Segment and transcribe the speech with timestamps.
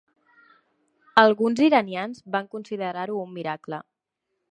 [1.23, 3.81] Alguns iranians van considerar-ho un miracle.